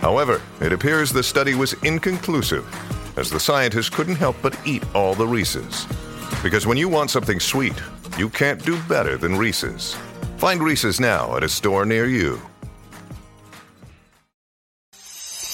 [0.00, 2.64] However, it appears the study was inconclusive,
[3.18, 5.86] as the scientists couldn't help but eat all the Reese's.
[6.42, 7.74] Because when you want something sweet,
[8.16, 9.94] you can't do better than Reese's.
[10.38, 12.40] Find Reese's now at a store near you.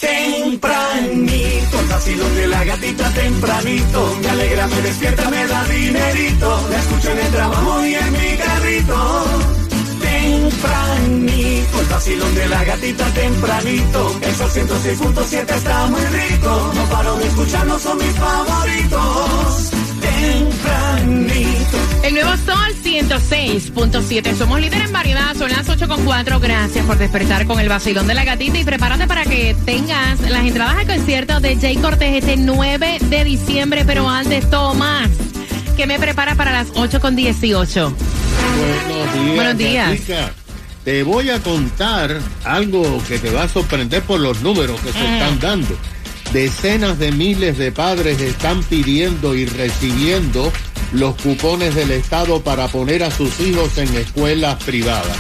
[0.01, 4.17] Tempranito, vacilón de la gatita tempranito.
[4.23, 6.69] Me alegra, me despierta, me da dinerito.
[6.71, 9.56] La escucho en el trabajo y en mi carrito.
[10.47, 14.21] Tempranito, el vacilón de la gatita tempranito.
[14.23, 16.73] El sol 106.7 está muy rico.
[16.73, 19.71] No paro de escucharlo, son mis favoritos.
[20.01, 21.79] Tempranito.
[22.05, 24.37] El nuevo Sol 106.7.
[24.37, 25.35] Somos líderes en variedad.
[25.35, 26.41] Son las 8.4.
[26.41, 28.59] Gracias por despertar con el vacilón de la gatita.
[28.59, 33.25] Y prepárate para que tengas las entradas al concierto de Jay Cortés este 9 de
[33.25, 33.85] diciembre.
[33.85, 35.11] Pero antes, Tomás,
[35.77, 37.93] que me prepara para las 8.18.
[38.57, 39.35] Buenos días.
[39.35, 39.91] Buenos días.
[39.91, 40.46] Gatica.
[40.87, 45.01] Te voy a contar algo que te va a sorprender por los números que se
[45.01, 45.13] Mm.
[45.15, 45.77] están dando.
[46.33, 50.53] Decenas de miles de padres están pidiendo y recibiendo
[50.93, 55.17] los cupones del Estado para poner a sus hijos en escuelas privadas.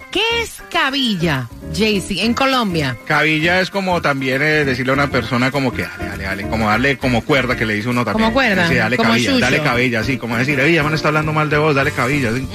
[0.10, 2.96] ¿Qué es cabilla, Jaycee, en Colombia?
[3.06, 6.70] Cabilla es como también eh, decirle a una persona como que dale, dale, dale, como
[6.70, 8.24] darle como cuerda que le dice uno también.
[8.24, 8.70] ¿Como cuerda?
[8.70, 9.42] Sí, dale Como cabilla, chucho.
[9.42, 12.48] dale cabilla, sí, como decir, ya me está hablando mal de vos, dale cabilla, sí.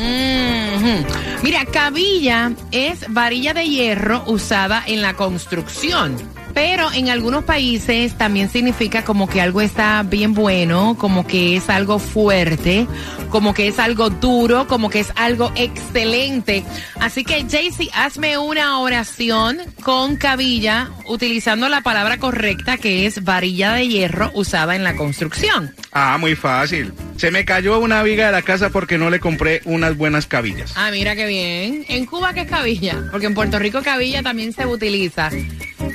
[1.42, 6.16] Mira, cabilla es varilla de hierro usada en la construcción.
[6.60, 11.70] Pero en algunos países también significa como que algo está bien bueno, como que es
[11.70, 12.86] algo fuerte,
[13.30, 16.62] como que es algo duro, como que es algo excelente.
[17.00, 23.72] Así que, Jaycee, hazme una oración con cabilla utilizando la palabra correcta que es varilla
[23.72, 25.74] de hierro usada en la construcción.
[25.92, 26.92] Ah, muy fácil.
[27.16, 30.74] Se me cayó una viga de la casa porque no le compré unas buenas cabillas.
[30.76, 31.86] Ah, mira qué bien.
[31.88, 33.02] En Cuba, ¿qué es cabilla?
[33.10, 35.30] Porque en Puerto Rico cabilla también se utiliza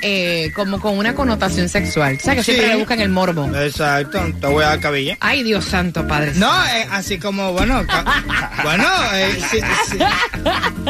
[0.02, 2.16] eh, como con una connotación sexual.
[2.20, 3.46] O sea, que siempre le buscan el morbo.
[3.56, 5.16] Exacto, te voy a dar cabilla.
[5.20, 6.32] Ay, Dios santo, Padre.
[6.36, 7.82] No, eh, así como, bueno,
[8.62, 8.84] bueno,
[9.14, 9.58] eh, sí,
[9.90, 9.98] sí.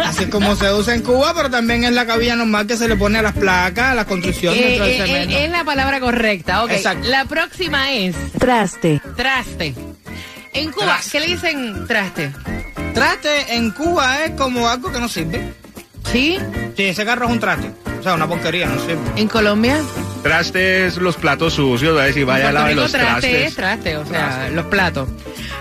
[0.02, 2.96] así como se usa en Cuba, pero también es la cabilla normal que se le
[2.96, 5.34] pone a las placas, a la construcción Eh, dentro del eh, cemento.
[5.36, 6.64] eh, es la palabra correcta.
[6.64, 7.08] Ok, Exacto.
[7.08, 9.00] la próxima es Traste.
[9.16, 9.74] traste.
[10.52, 11.10] En Cuba, Traste.
[11.12, 12.30] ¿qué le dicen traste?
[12.94, 15.52] Traste en Cuba es como algo que no sirve.
[16.12, 16.38] ¿Sí?
[16.76, 17.70] Sí, ese carro es un traste.
[17.98, 18.98] O sea, una porquería, no sirve.
[19.16, 19.80] En Colombia,
[20.22, 23.48] Trastes, los platos sucios, a decir, vaya a lavar los traste trastes.
[23.48, 24.50] es traste, o sea, Traste.
[24.52, 25.08] los platos.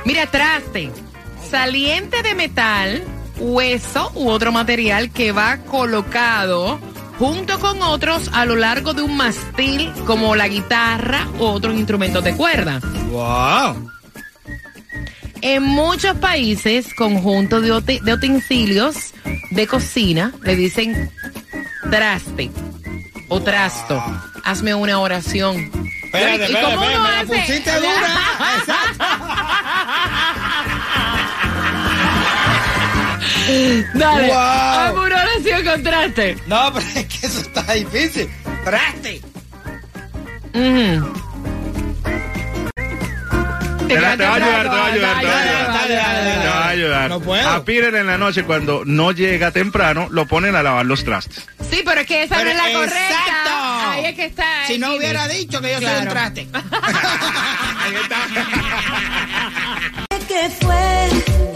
[0.06, 0.92] Mira, traste,
[1.50, 3.04] saliente de metal,
[3.38, 6.80] hueso u otro material que va colocado
[7.20, 12.24] junto con otros a lo largo de un mastil como la guitarra u otros instrumentos
[12.24, 12.80] de cuerda.
[13.12, 13.92] ¡Wow!
[15.42, 19.14] En muchos países, conjunto de, de utensilios
[19.56, 21.12] de cocina le dicen
[21.90, 22.52] traste
[23.30, 24.04] o trasto.
[24.44, 25.72] Hazme una oración.
[26.04, 28.20] Espérate, ¿Y cómo espérate, uno me la pusiste dura.
[28.60, 29.06] Exacto.
[33.94, 34.38] Dale, Wow.
[34.38, 36.38] hazme una oración con traste.
[36.48, 38.30] No, pero es que eso está difícil.
[38.64, 39.22] Traste.
[40.54, 41.14] Ujú.
[43.88, 45.68] Te, va a ayudar, te va a ayudar, te va a ayudar.
[45.68, 46.42] dale, dale, dale.
[46.42, 47.10] Te va a ayudar.
[47.10, 47.50] No puedo.
[47.50, 51.46] A Peter en la noche, cuando no llega temprano, lo ponen a lavar los trastes.
[51.70, 52.80] Sí, pero es que esa Pero no es la exacto.
[52.80, 53.92] correcta.
[53.92, 54.46] Ahí es que está.
[54.68, 56.02] Si no hubiera dicho que yo soy Claro.
[56.02, 56.48] un traste.
[56.54, 58.18] Ahí está.
[60.28, 61.55] que fue?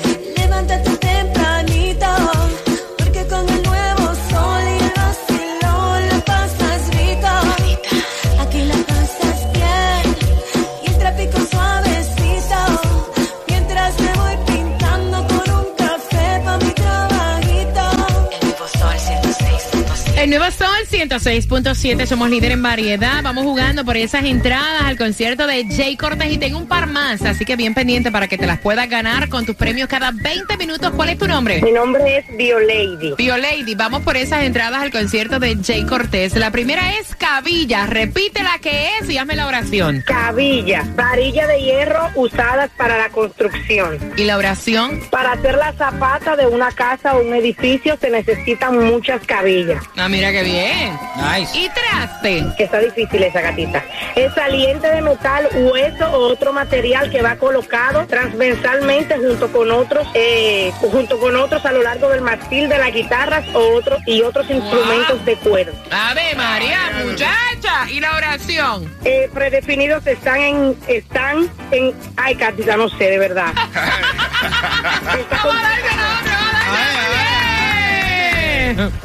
[21.10, 23.24] 106.7, somos líder en variedad.
[23.24, 27.24] Vamos jugando por esas entradas al concierto de Jay Cortés y tengo un par más,
[27.24, 30.56] así que bien pendiente para que te las puedas ganar con tus premios cada 20
[30.58, 30.92] minutos.
[30.96, 31.64] ¿Cuál es tu nombre?
[31.64, 33.16] Mi nombre es Biolady.
[33.18, 36.36] Biolady, vamos por esas entradas al concierto de Jay Cortés.
[36.36, 40.04] La primera es Cabilla, repite la que es y hazme la oración.
[40.06, 43.98] Cabilla, varilla de hierro usadas para la construcción.
[44.16, 45.02] ¿Y la oración?
[45.10, 49.84] Para hacer la zapata de una casa o un edificio se necesitan muchas cabillas.
[49.98, 50.99] Ah, mira qué bien.
[51.16, 51.58] Nice.
[51.58, 52.46] Y traste.
[52.58, 53.84] Que está difícil esa gatita.
[54.16, 60.08] Es saliente de metal, hueso o otro material que va colocado transversalmente junto con otros,
[60.14, 64.22] eh, junto con otros a lo largo del mástil de las guitarras o otros y
[64.22, 65.74] otros instrumentos de cuero.
[65.92, 67.90] Ave María, muchacha.
[67.90, 68.98] ¿Y la oración?
[69.04, 73.54] Eh, predefinidos están en, están en, ay gatita, no sé de verdad.
[75.20, 75.44] Está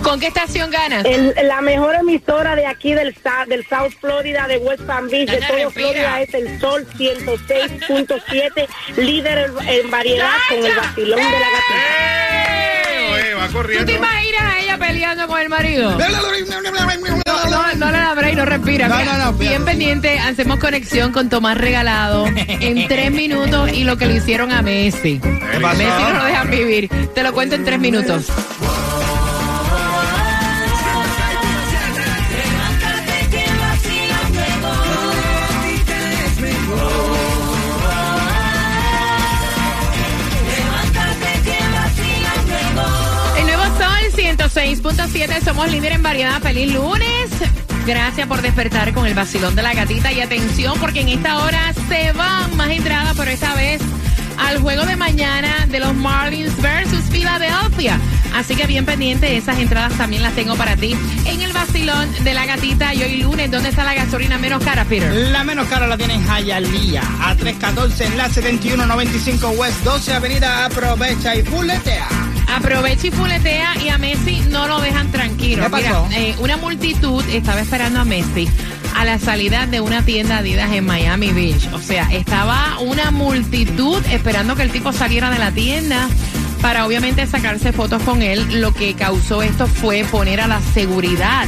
[0.02, 1.05] ¿Con qué estación ganas?
[1.05, 5.31] El- la mejor emisora de aquí del, sa- del South Florida, de West Palm Beach,
[5.31, 5.70] de todo respira.
[5.70, 8.66] Florida, es el Sol 106.7,
[8.96, 11.75] líder en, en variedad con el vacilón de la gatita.
[13.40, 15.90] Va ¿Tú te imaginas a ella peleando con el marido?
[15.99, 18.88] No, no, no le da break, no respira.
[18.88, 23.84] No, Mira, no, no, Bien pendiente, hacemos conexión con Tomás Regalado en tres minutos y
[23.84, 25.20] lo que le hicieron a Messi.
[25.62, 25.76] pasó?
[25.78, 26.88] Messi no lo dejan vivir.
[27.14, 28.26] Te lo cuento en tres minutos.
[44.64, 46.40] 106.7, somos líder en variedad.
[46.40, 47.31] Feliz lunes.
[47.87, 51.75] Gracias por despertar con el vacilón de la gatita y atención porque en esta hora
[51.87, 53.82] se van más entradas, pero esta vez
[54.38, 58.00] al juego de mañana de los Marlins versus Philadelphia.
[58.34, 60.96] Así que bien pendiente, esas entradas también las tengo para ti
[61.26, 62.94] en el vacilón de la gatita.
[62.94, 65.12] Y hoy lunes, ¿dónde está la gasolina menos cara, Peter?
[65.31, 70.64] La menos cara la tiene en Hialeah, a 314 en la 7195 West 12 Avenida.
[70.64, 72.24] Aprovecha y fuletea.
[72.54, 75.64] Aprovecha y fuletea y a Messi no lo dejan tranquilo.
[75.64, 76.06] ¿Qué pasó?
[76.08, 78.48] Mira, eh, una multitud estaba esperando a Messi
[78.96, 81.68] a la salida de una tienda Adidas en Miami Beach.
[81.72, 86.08] O sea, estaba una multitud esperando que el tipo saliera de la tienda
[86.62, 88.60] para obviamente sacarse fotos con él.
[88.60, 91.46] Lo que causó esto fue poner a la seguridad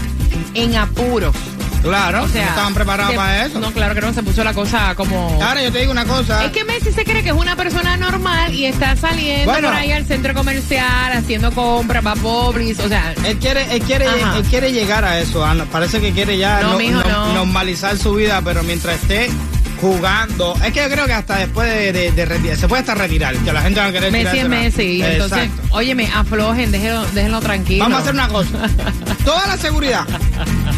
[0.54, 1.34] en apuros.
[1.82, 3.60] Claro, O sea, no estaban preparados se- para eso.
[3.60, 5.38] No, claro que no, se puso la cosa como...
[5.40, 6.44] Ahora yo te digo una cosa.
[6.44, 9.69] Es que Messi se cree que es una persona normal y está saliendo Bueno.
[9.69, 13.14] por ahí al centro comercial, haciendo compras, va Publis, o sea...
[13.25, 15.44] Él quiere, él quiere, él quiere llegar a eso.
[15.44, 15.64] Ana.
[15.66, 17.32] Parece que quiere ya No, no- mijo, no- no.
[17.34, 19.28] normalizar su vida, pero mientras esté
[19.81, 22.94] jugando, es que yo creo que hasta después de, de- de retirar, se puede hasta
[22.94, 24.49] retirar, que la gente va a querer Messi es.
[24.49, 25.02] Messi.
[25.02, 27.84] Entonces, óyeme, aflojen, déjenlo, déjenlo tranquilo.
[27.84, 28.50] Vamos a hacer una cosa.
[29.25, 30.06] Toda la seguridad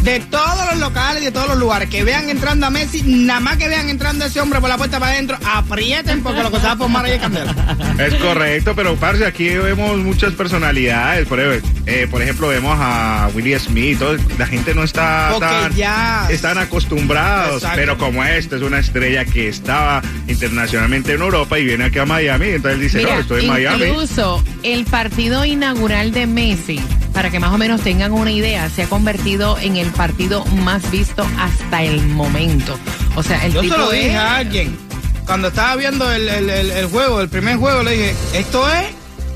[0.03, 3.39] de todos los locales y de todos los lugares que vean entrando a Messi, nada
[3.39, 6.49] más que vean entrando a ese hombre por la puerta para adentro, aprieten porque lo
[6.51, 7.53] que se va a formar ahí es candela.
[7.99, 11.27] Es correcto, pero parce, aquí vemos muchas personalidades.
[11.27, 13.99] Por, ejemplo, eh, por ejemplo, vemos a Willie Smith.
[13.99, 15.75] todo- la gente no está Porque tan.
[15.75, 17.75] ya- Están acostumbrados, Exacto.
[17.77, 22.05] pero como este es una estrella que estaba internacionalmente en Europa y viene aquí a
[22.05, 23.83] Miami, entonces él dice: Mira, No, estoy en Miami.
[23.85, 26.79] incluso el partido inaugural de Messi,
[27.19, 30.89] para que más o menos tengan una idea, se ha convertido en el partido más
[30.89, 32.79] visto hasta el momento.
[33.17, 34.77] O sea, el Yo tipo se lo dije es- a alguien.
[35.25, 38.85] Cuando estaba viendo el, el- el- el juego, el primer juego, le dije, esto es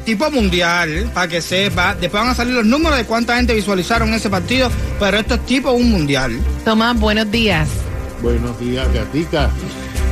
[0.05, 1.93] tipo mundial, para que sepa.
[1.99, 5.45] Después van a salir los números de cuánta gente visualizaron ese partido, pero esto es
[5.45, 6.39] tipo un mundial.
[6.63, 7.67] Tomás, buenos días.
[8.21, 9.49] Buenos días, Gatica.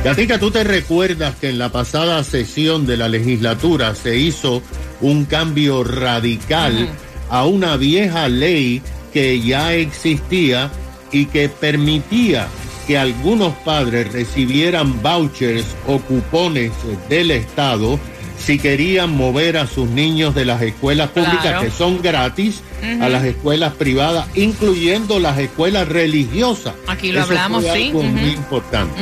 [0.04, 4.62] Gatica, ¿tú te recuerdas que en la pasada sesión de la legislatura se hizo
[5.00, 6.90] un cambio radical
[7.32, 10.70] a una vieja ley que ya existía
[11.10, 12.46] y que permitía
[12.86, 16.70] que algunos padres recibieran vouchers o cupones
[17.08, 17.98] del Estado
[18.38, 21.60] si querían mover a sus niños de las escuelas públicas Claro.
[21.62, 22.60] que son gratis
[23.00, 26.74] a las escuelas privadas, incluyendo las escuelas religiosas.
[26.88, 28.08] Aquí lo Eso hablamos, fue sí, algo ujú.
[28.08, 28.94] muy importante.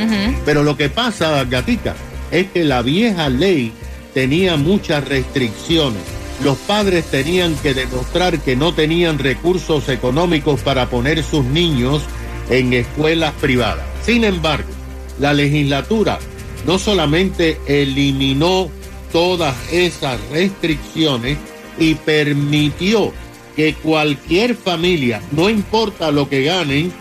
[0.45, 1.95] Pero lo que pasa, Gatica,
[2.31, 3.73] es que la vieja ley
[4.13, 6.03] tenía muchas restricciones.
[6.43, 12.03] Los padres tenían que demostrar que no tenían recursos económicos para poner sus niños
[12.49, 13.85] en escuelas privadas.
[14.03, 14.71] Sin embargo,
[15.19, 16.19] la legislatura
[16.67, 18.71] no solamente eliminó
[19.13, 21.37] todas esas restricciones
[21.79, 23.13] y permitió
[23.55, 26.93] que cualquier familia, no importa lo que ganen,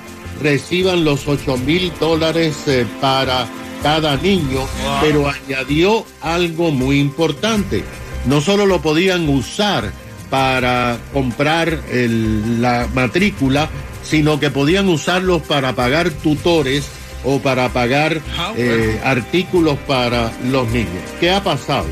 [0.41, 3.47] reciban los 8 mil dólares eh, para
[3.83, 4.65] cada niño,
[5.01, 7.83] pero añadió algo muy importante.
[8.25, 9.91] No solo lo podían usar
[10.29, 13.69] para comprar el- la matrícula,
[14.03, 16.85] sino que podían usarlos para pagar tutores
[17.23, 21.03] o para pagar Ah, eh, artículos para los niños.
[21.19, 21.87] ¿Qué ha pasado?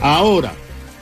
[0.00, 0.52] Ahora,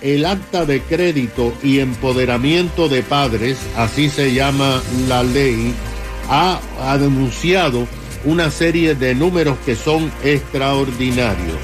[0.01, 5.75] el acta de crédito y empoderamiento de padres, así se llama la ley,
[6.29, 7.87] ha, ha denunciado
[8.25, 11.57] una serie de números que son extraordinarios.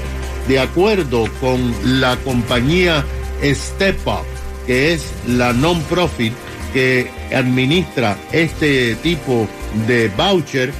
[0.47, 3.05] De acuerdo con la compañía
[3.43, 4.25] Step Up,
[4.65, 6.33] que es la non-profit
[6.73, 9.47] que administra este tipo
[9.87, 10.73] de voucher,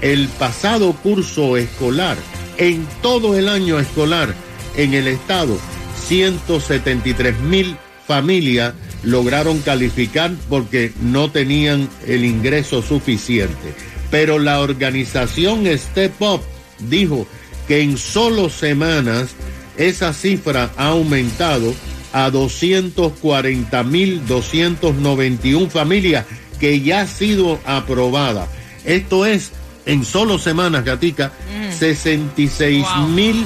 [0.00, 2.16] el pasado curso escolar,
[2.58, 4.34] en todo el año escolar
[4.76, 5.58] en el estado,
[6.06, 13.74] 173 mil familias lograron calificar porque no tenían el ingreso suficiente.
[14.10, 16.42] Pero la organización Step Up
[16.78, 17.26] dijo
[17.72, 19.30] que en solo semanas
[19.78, 21.74] esa cifra ha aumentado
[22.12, 26.26] a 240 mil 291 familias
[26.60, 28.46] que ya ha sido aprobada.
[28.84, 29.52] Esto es
[29.86, 31.32] en solo semanas, Gatica,
[31.78, 33.42] 66 mil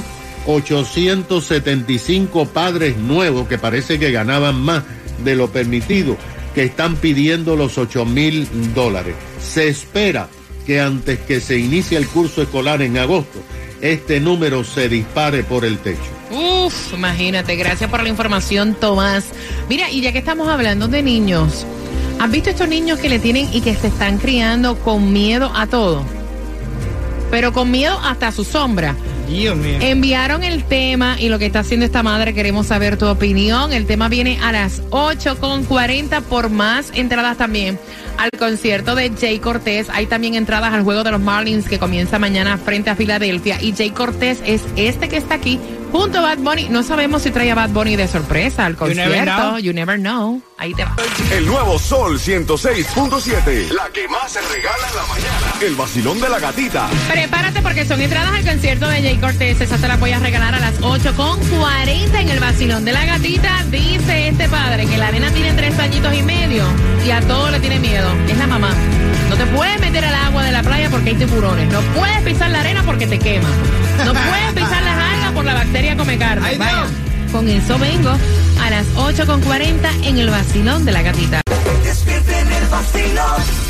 [0.46, 4.82] 875 padres nuevos que parece que ganaban más
[5.24, 6.16] de lo permitido,
[6.52, 9.14] que están pidiendo los 8 mil dólares.
[9.40, 10.28] Se espera
[10.66, 13.38] que antes que se inicie el curso escolar en agosto,
[13.92, 16.00] este número se dispare por el techo.
[16.30, 19.26] Uf, imagínate, gracias por la información, Tomás.
[19.68, 21.66] Mira, y ya que estamos hablando de niños,
[22.18, 25.66] ¿has visto estos niños que le tienen y que se están criando con miedo a
[25.66, 26.02] todo?
[27.30, 28.96] Pero con miedo hasta a su sombra.
[29.26, 29.78] Dios mío.
[29.80, 33.72] Enviaron el tema y lo que está haciendo esta madre, queremos saber tu opinión.
[33.72, 37.78] El tema viene a las 8.40 por más entradas también
[38.18, 39.88] al concierto de Jay Cortés.
[39.92, 43.60] Hay también entradas al juego de los Marlins que comienza mañana frente a Filadelfia.
[43.60, 45.60] Y Jay Cortés es este que está aquí
[45.96, 46.68] junto a Bad Bunny.
[46.68, 49.32] No sabemos si trae a Bad Bunny de sorpresa al never concierto.
[49.32, 49.58] know.
[49.58, 50.40] You never know.
[50.58, 50.94] Ahí te va.
[51.32, 53.70] El nuevo Sol 106.7.
[53.70, 55.52] La que más se regala en la mañana.
[55.60, 56.88] El vacilón de la gatita.
[57.10, 59.60] Prepárate porque son entradas al concierto de Jay Cortés.
[59.60, 63.64] Esas te las voy a regalar a las 8.40 en el vacilón de la gatita.
[63.70, 66.64] Dice este padre que la nena tiene tres añitos y medio
[67.06, 68.08] y a todo le tiene miedo.
[68.28, 68.70] Es la mamá.
[69.28, 71.70] No te puedes meter al agua de la playa porque hay tiburones.
[71.72, 73.48] No puedes pisar la arena porque te quema.
[74.04, 74.98] No puedes pisar las
[76.18, 76.46] carne.
[76.46, 76.86] Ay, Vaya.
[77.32, 81.42] Con eso vengo a las 8.40 en el vacilón de la gatita.
[81.84, 83.65] Despierten el vacilón.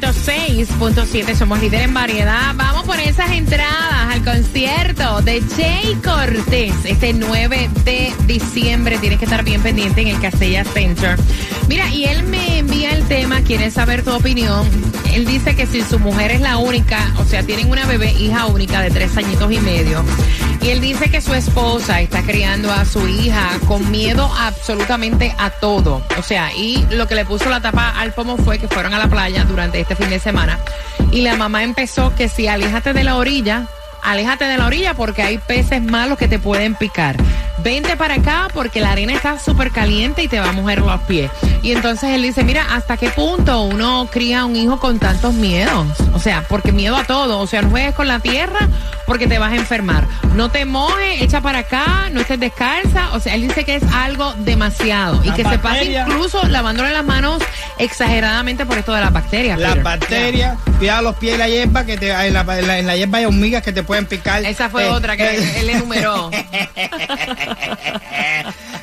[0.00, 2.54] 106.7, somos líder en variedad.
[2.54, 8.96] Vamos por esas entradas al concierto de Jay Cortés este 9 de diciembre.
[8.96, 11.18] Tienes que estar bien pendiente en el Castella Center.
[11.68, 14.64] Mira, y él me envía el tema, quiere saber tu opinión.
[15.12, 18.46] Él dice que si su mujer es la única, o sea, tienen una bebé hija
[18.46, 20.04] única de tres añitos y medio.
[20.62, 25.50] Y él dice que su esposa está criando a su hija con miedo absolutamente a
[25.50, 26.02] todo.
[26.16, 28.98] O sea, y lo que le puso la tapa al pomo fue que fueron a
[29.00, 30.60] la playa durante este fin de semana.
[31.10, 33.66] Y la mamá empezó que si aléjate de la orilla,
[34.04, 37.16] aléjate de la orilla porque hay peces malos que te pueden picar.
[37.62, 41.00] Vente para acá porque la arena está súper caliente y te va a mojar los
[41.02, 41.30] pies.
[41.62, 45.86] Y entonces él dice, mira, ¿hasta qué punto uno cría un hijo con tantos miedos?
[46.12, 47.38] O sea, porque miedo a todo.
[47.38, 48.68] O sea, no juegues con la tierra
[49.06, 50.04] porque te vas a enfermar.
[50.34, 53.10] No te mojes, echa para acá, no estés descalza.
[53.12, 55.20] O sea, él dice que es algo demasiado.
[55.22, 57.42] Y La que se pasa incluso lavándole las manos
[57.78, 59.58] exageradamente por esto de las bacterias.
[59.58, 62.86] Las bacterias, cuidado los pies y la hierba, que te, en, la, en, la, en
[62.86, 64.44] la hierba hay hormigas que te pueden picar.
[64.44, 65.60] Esa fue Eh, otra que eh.
[65.60, 66.30] él enumeró.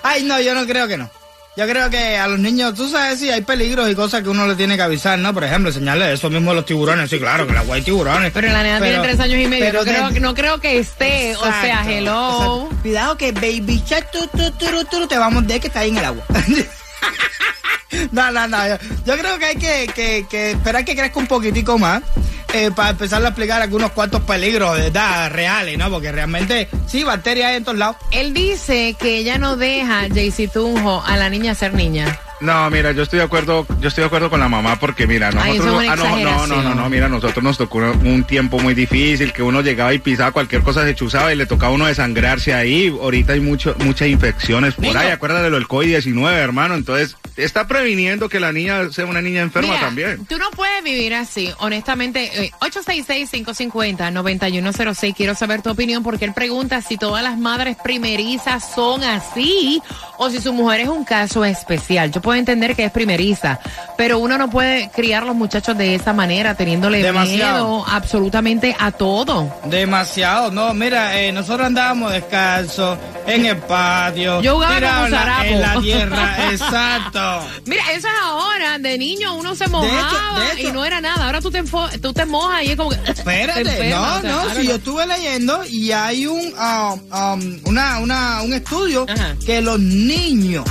[0.03, 1.09] Ay, no, yo no creo que no.
[1.57, 4.47] Yo creo que a los niños, tú sabes, sí, hay peligros y cosas que uno
[4.47, 5.33] le tiene que avisar, ¿no?
[5.33, 7.09] Por ejemplo, enseñarle eso mismo a los tiburones.
[7.09, 8.31] Sí, claro, que agua hay tiburones.
[8.31, 9.65] Pero la nena tiene tres años y medio.
[9.65, 11.35] pero No creo, de- no creo que esté.
[11.35, 12.67] o sea, hello.
[12.67, 12.81] exacto.
[12.81, 14.51] Cuidado que Baby Shark tu, tu,
[14.85, 16.23] turu, te va a morder que está ahí en el agua.
[18.11, 18.67] no, no, no.
[18.67, 22.03] Yo, yo creo que hay que, que, que esperar que crezca un poquitico más.
[22.53, 25.89] Eh, para empezar a explicar algunos cuantos peligros de verdad reales, ¿no?
[25.89, 27.97] Porque realmente, sí, bacterias hay en todos lados.
[28.11, 32.19] Él dice que ella no deja, Jaycee Tunjo, a la niña ser niña.
[32.41, 35.29] No, mira, yo estoy de acuerdo, yo estoy de acuerdo con la mamá porque mira,
[35.29, 39.33] nosotros ah, no, no, no, no, no, mira, nosotros nos tocó un tiempo muy difícil
[39.33, 42.53] que uno llegaba y pisaba cualquier cosa se chuzaba y le tocaba a uno desangrarse
[42.53, 42.87] ahí.
[42.87, 44.99] Ahorita hay mucho muchas infecciones por Niño.
[44.99, 49.21] ahí, acuérdate de lo del COVID-19, hermano, entonces está previniendo que la niña sea una
[49.21, 50.25] niña enferma Mira, también.
[50.25, 52.45] Tú no puedes vivir así, honestamente.
[52.45, 55.15] eh, 866-550-9106.
[55.15, 59.81] Quiero saber tu opinión porque él pregunta si todas las madres primerizas son así
[60.17, 62.11] o si su mujer es un caso especial.
[62.11, 63.59] Yo puedo entender que es primeriza,
[63.97, 67.67] pero uno no puede criar los muchachos de esa manera, teniéndole Demasiado.
[67.77, 69.53] miedo absolutamente a todo.
[69.65, 72.97] Demasiado, no, mira, eh, nosotros andábamos descalzos
[73.35, 74.41] en el patio.
[74.41, 75.43] Yo jugaba en la- zarapo.
[75.43, 77.47] En la tierra, exacto.
[77.65, 78.77] Mira, eso es ahora.
[78.79, 81.25] De niño uno se mojaba de hecho- y no era nada.
[81.25, 81.63] Ahora tú te,
[82.01, 82.95] tú te mojas y es como que.
[83.11, 86.95] Espérate, no, o sea, no, si yo estuve leyendo y hay un, ah,
[87.35, 89.35] um, una, una, un estudio Ajá.
[89.45, 90.65] que los niños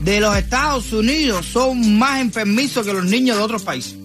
[0.00, 3.96] de los Estados Unidos son más enfermizos que los niños de otros países.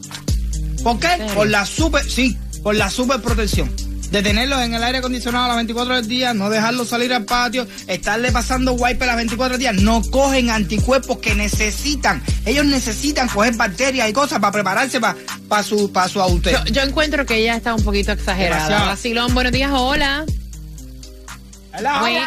[0.84, 1.10] ¿Por qué?
[1.36, 3.72] Por la super, sí, por la superprotección.
[4.12, 7.24] De tenerlos en el aire acondicionado a las 24 del día, no dejarlos salir al
[7.24, 12.22] patio, estarle pasando wipe a las 24 del día, no cogen anticuerpos que necesitan.
[12.46, 16.54] Ellos necesitan coger bacterias y cosas para prepararse para su, para su adultez.
[16.54, 18.86] Yo, yo encuentro que ella está un poquito exagerada.
[18.86, 20.26] Vacilón, buenos días, hola.
[21.78, 22.00] Hola.
[22.02, 22.18] Güey,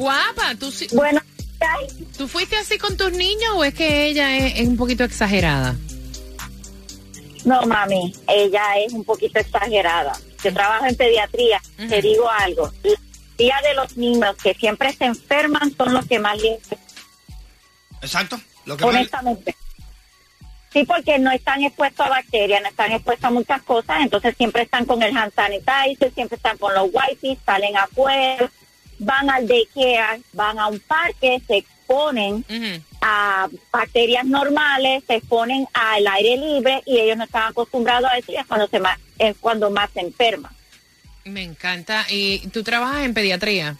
[0.00, 1.20] guapa, ¿tú, sí- Bueno,
[2.18, 5.76] ¿tú fuiste así con tus niños o es que ella es, es un poquito exagerada?
[7.44, 10.12] no mami, ella es un poquito exagerada.
[10.42, 12.70] Yo trabajo en pediatría, te digo algo.
[12.82, 12.90] La
[13.46, 16.80] mayoría de los niños que siempre se enferman son los que más limpian,
[18.00, 18.40] Exacto.
[18.64, 19.56] Lo que más- honestamente.
[20.72, 24.62] Sí, porque no están expuestos a bacterias, no están expuestos a muchas cosas, entonces siempre
[24.62, 28.50] están con el hand sanitizer, siempre están con los wipes, salen afuera,
[28.98, 32.42] van al daycare, van a un parque, se exponen
[33.02, 38.32] a bacterias normales, se exponen al aire libre y ellos no están acostumbrados a eso
[38.32, 38.80] y es cuando, se
[39.22, 40.52] es cuando más se enferman.
[41.24, 42.04] Me encanta.
[42.10, 43.76] ¿Y tú trabajas en pediatría?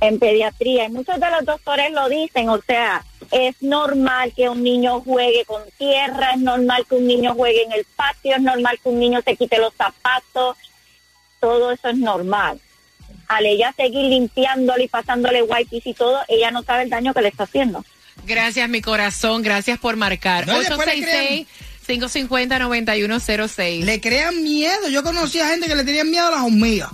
[0.00, 4.62] En pediatría, y muchos de los doctores lo dicen, o sea, es normal que un
[4.62, 8.78] niño juegue con tierra, es normal que un niño juegue en el patio, es normal
[8.82, 10.56] que un niño se quite los zapatos,
[11.38, 12.58] todo eso es normal.
[13.28, 17.20] Al ella seguir limpiándole y pasándole wipes y todo, ella no sabe el daño que
[17.20, 17.84] le está haciendo.
[18.26, 19.42] Gracias, mi corazón.
[19.42, 20.46] Gracias por marcar.
[20.46, 21.46] No, y
[21.98, 23.84] después le 866-550-9106.
[23.84, 24.88] Le crean miedo.
[24.88, 26.90] Yo conocí a gente que le tenían miedo a las hormigas.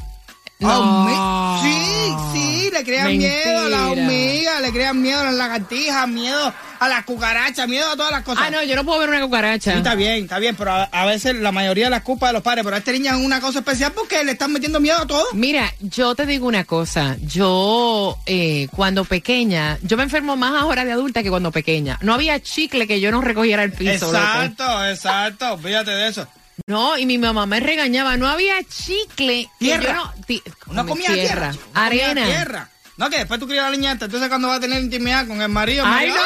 [0.58, 1.60] No.
[1.62, 3.32] Sí, sí, le crean Mentira.
[3.44, 7.88] miedo a las hormigas, le crean miedo a las lagartijas, miedo a las cucarachas, miedo
[7.90, 8.44] a todas las cosas.
[8.46, 9.72] Ah, no, yo no puedo ver una cucaracha.
[9.72, 12.34] Sí, está bien, está bien, pero a, a veces la mayoría de las culpas de
[12.34, 14.98] los padres, pero a este niño es una cosa especial porque le están metiendo miedo
[14.98, 15.24] a todo.
[15.32, 17.16] Mira, yo te digo una cosa.
[17.22, 21.98] Yo, eh, cuando pequeña, yo me enfermo más ahora de adulta que cuando pequeña.
[22.02, 24.12] No había chicle que yo no recogiera el piso.
[24.12, 24.16] loco.
[24.18, 26.26] Exacto, exacto, fíjate de eso.
[26.66, 28.16] No, y mi mamá me regañaba.
[28.16, 29.48] No había chicle.
[29.58, 29.92] Tierra.
[29.94, 32.24] no, ti- No comía tierra, no comía Arena.
[32.26, 32.68] tierra.
[32.96, 35.40] No, que después tú crías a la niñata, entonces cuando va a tener intimidad con
[35.42, 36.22] el marido, Ay, marido, no,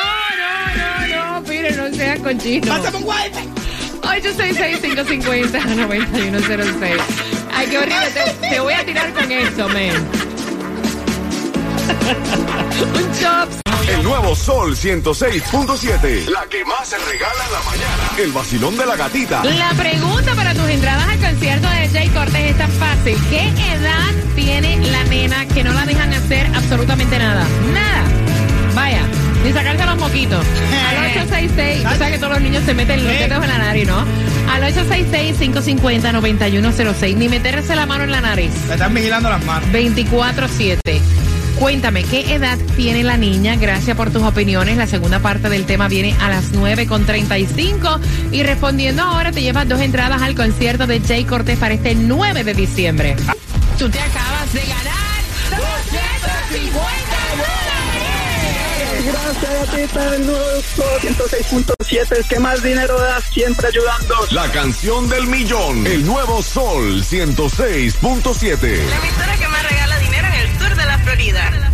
[0.77, 2.69] no, no, no, mire, no seas cochino.
[2.69, 3.45] ¡Pásame un wipe!
[4.03, 7.01] 866-550-9106.
[7.53, 8.11] Ay, qué horrible.
[8.41, 9.95] Te, te voy a tirar con eso, men.
[12.95, 13.57] Un chops.
[13.89, 16.27] El nuevo Sol 106.7.
[16.29, 18.11] La que más se regala en la mañana.
[18.19, 19.43] El vacilón de la gatita.
[19.45, 23.17] La pregunta para tus entradas al concierto de Jay Cortés es tan fácil.
[23.31, 27.47] ¿Qué edad tiene la nena que no la dejan hacer absolutamente nada?
[27.73, 28.05] Nada.
[28.75, 29.03] Vaya,
[29.45, 30.45] ni sacarse los moquitos.
[30.89, 33.87] Al 866, tú sabes que todos los niños se meten los dedos en la nariz,
[33.89, 34.05] ¿no?
[34.53, 38.51] Al 866-550-9106, ni meterse la mano en la nariz.
[38.69, 39.69] Le están vigilando las manos.
[39.71, 41.01] 24-7.
[41.61, 43.55] Cuéntame, ¿qué edad tiene la niña?
[43.55, 44.79] Gracias por tus opiniones.
[44.79, 48.01] La segunda parte del tema viene a las 9.35.
[48.33, 52.45] Y respondiendo ahora, te llevas dos entradas al concierto de Jay Cortés para este 9
[52.45, 53.15] de diciembre.
[53.79, 55.21] Tú te acabas de ganar
[55.51, 57.21] 250
[59.05, 62.19] Gracias, gatita, del nuevo Sol 106.7.
[62.19, 64.15] Es que más dinero das siempre ayudando.
[64.31, 65.87] La canción del millón.
[65.87, 68.61] El nuevo Sol 106.7.
[68.61, 69.50] La emisora que
[71.21, 71.70] Florida.